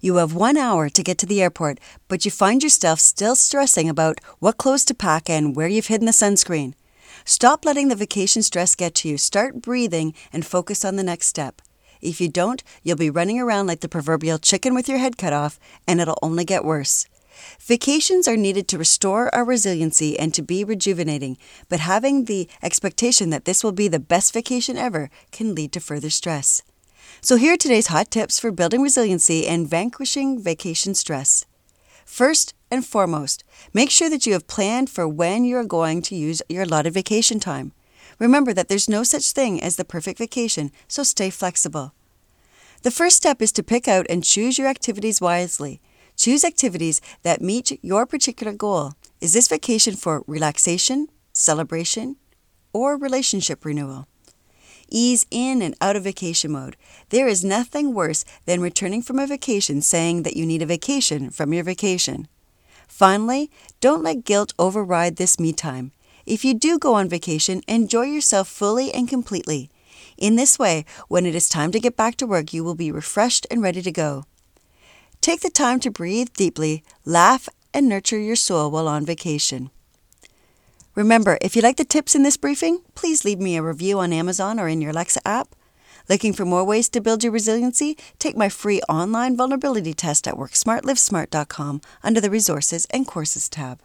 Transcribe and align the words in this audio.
You 0.00 0.16
have 0.16 0.32
one 0.32 0.56
hour 0.56 0.88
to 0.88 1.02
get 1.02 1.18
to 1.18 1.26
the 1.26 1.42
airport, 1.42 1.80
but 2.06 2.24
you 2.24 2.30
find 2.30 2.62
yourself 2.62 3.00
still 3.00 3.34
stressing 3.34 3.88
about 3.88 4.20
what 4.38 4.56
clothes 4.56 4.84
to 4.86 4.94
pack 4.94 5.28
and 5.28 5.56
where 5.56 5.66
you've 5.66 5.88
hidden 5.88 6.06
the 6.06 6.12
sunscreen. 6.12 6.74
Stop 7.24 7.64
letting 7.64 7.88
the 7.88 7.96
vacation 7.96 8.42
stress 8.42 8.76
get 8.76 8.94
to 8.96 9.08
you. 9.08 9.18
Start 9.18 9.60
breathing 9.60 10.14
and 10.32 10.46
focus 10.46 10.84
on 10.84 10.96
the 10.96 11.02
next 11.02 11.26
step. 11.26 11.60
If 12.00 12.20
you 12.20 12.28
don't, 12.28 12.62
you'll 12.84 12.96
be 12.96 13.10
running 13.10 13.40
around 13.40 13.66
like 13.66 13.80
the 13.80 13.88
proverbial 13.88 14.38
chicken 14.38 14.72
with 14.72 14.88
your 14.88 14.98
head 14.98 15.18
cut 15.18 15.32
off, 15.32 15.58
and 15.86 16.00
it'll 16.00 16.18
only 16.22 16.44
get 16.44 16.64
worse. 16.64 17.06
Vacations 17.60 18.28
are 18.28 18.36
needed 18.36 18.68
to 18.68 18.78
restore 18.78 19.34
our 19.34 19.44
resiliency 19.44 20.18
and 20.18 20.32
to 20.34 20.42
be 20.42 20.62
rejuvenating, 20.62 21.36
but 21.68 21.80
having 21.80 22.24
the 22.24 22.48
expectation 22.62 23.30
that 23.30 23.46
this 23.46 23.64
will 23.64 23.72
be 23.72 23.88
the 23.88 23.98
best 23.98 24.32
vacation 24.32 24.76
ever 24.76 25.10
can 25.32 25.54
lead 25.56 25.72
to 25.72 25.80
further 25.80 26.10
stress. 26.10 26.62
So, 27.20 27.36
here 27.36 27.54
are 27.54 27.56
today's 27.56 27.88
hot 27.88 28.10
tips 28.10 28.38
for 28.38 28.50
building 28.52 28.82
resiliency 28.82 29.46
and 29.46 29.68
vanquishing 29.68 30.40
vacation 30.40 30.94
stress. 30.94 31.44
First 32.04 32.54
and 32.70 32.84
foremost, 32.86 33.44
make 33.74 33.90
sure 33.90 34.08
that 34.08 34.26
you 34.26 34.32
have 34.32 34.46
planned 34.46 34.90
for 34.90 35.06
when 35.06 35.44
you're 35.44 35.64
going 35.64 36.02
to 36.02 36.14
use 36.16 36.42
your 36.48 36.62
allotted 36.62 36.94
vacation 36.94 37.40
time. 37.40 37.72
Remember 38.18 38.52
that 38.52 38.68
there's 38.68 38.88
no 38.88 39.02
such 39.02 39.32
thing 39.32 39.62
as 39.62 39.76
the 39.76 39.84
perfect 39.84 40.18
vacation, 40.18 40.70
so 40.88 41.02
stay 41.02 41.30
flexible. 41.30 41.92
The 42.82 42.90
first 42.90 43.16
step 43.16 43.42
is 43.42 43.52
to 43.52 43.62
pick 43.62 43.88
out 43.88 44.06
and 44.08 44.24
choose 44.24 44.58
your 44.58 44.68
activities 44.68 45.20
wisely. 45.20 45.80
Choose 46.16 46.44
activities 46.44 47.00
that 47.22 47.40
meet 47.40 47.78
your 47.82 48.06
particular 48.06 48.52
goal. 48.52 48.92
Is 49.20 49.32
this 49.32 49.48
vacation 49.48 49.94
for 49.94 50.24
relaxation, 50.26 51.08
celebration, 51.32 52.16
or 52.72 52.96
relationship 52.96 53.64
renewal? 53.64 54.06
Ease 54.88 55.26
in 55.30 55.62
and 55.62 55.74
out 55.80 55.96
of 55.96 56.04
vacation 56.04 56.52
mode. 56.52 56.76
There 57.10 57.28
is 57.28 57.44
nothing 57.44 57.94
worse 57.94 58.24
than 58.46 58.60
returning 58.60 59.02
from 59.02 59.18
a 59.18 59.26
vacation 59.26 59.82
saying 59.82 60.22
that 60.22 60.36
you 60.36 60.46
need 60.46 60.62
a 60.62 60.66
vacation 60.66 61.30
from 61.30 61.52
your 61.52 61.64
vacation. 61.64 62.28
Finally, 62.86 63.50
don't 63.80 64.02
let 64.02 64.24
guilt 64.24 64.54
override 64.58 65.16
this 65.16 65.38
me 65.38 65.52
time. 65.52 65.92
If 66.26 66.44
you 66.44 66.54
do 66.54 66.78
go 66.78 66.94
on 66.94 67.08
vacation, 67.08 67.62
enjoy 67.68 68.02
yourself 68.02 68.48
fully 68.48 68.92
and 68.92 69.08
completely. 69.08 69.70
In 70.16 70.36
this 70.36 70.58
way, 70.58 70.84
when 71.08 71.26
it 71.26 71.34
is 71.34 71.48
time 71.48 71.70
to 71.72 71.80
get 71.80 71.96
back 71.96 72.16
to 72.16 72.26
work, 72.26 72.52
you 72.52 72.64
will 72.64 72.74
be 72.74 72.90
refreshed 72.90 73.46
and 73.50 73.62
ready 73.62 73.82
to 73.82 73.92
go. 73.92 74.24
Take 75.20 75.40
the 75.40 75.50
time 75.50 75.80
to 75.80 75.90
breathe 75.90 76.28
deeply, 76.34 76.82
laugh, 77.04 77.48
and 77.72 77.88
nurture 77.88 78.18
your 78.18 78.36
soul 78.36 78.70
while 78.70 78.88
on 78.88 79.04
vacation. 79.04 79.70
Remember, 80.98 81.38
if 81.40 81.54
you 81.54 81.62
like 81.62 81.76
the 81.76 81.84
tips 81.84 82.16
in 82.16 82.24
this 82.24 82.36
briefing, 82.36 82.82
please 82.96 83.24
leave 83.24 83.38
me 83.38 83.56
a 83.56 83.62
review 83.62 84.00
on 84.00 84.12
Amazon 84.12 84.58
or 84.58 84.66
in 84.66 84.80
your 84.80 84.90
Alexa 84.90 85.20
app. 85.24 85.54
Looking 86.08 86.32
for 86.32 86.44
more 86.44 86.64
ways 86.64 86.88
to 86.88 87.00
build 87.00 87.22
your 87.22 87.30
resiliency? 87.30 87.96
Take 88.18 88.36
my 88.36 88.48
free 88.48 88.80
online 88.88 89.36
vulnerability 89.36 89.94
test 89.94 90.26
at 90.26 90.34
WorkSmartLivesmart.com 90.34 91.82
under 92.02 92.20
the 92.20 92.30
Resources 92.30 92.84
and 92.90 93.06
Courses 93.06 93.48
tab. 93.48 93.80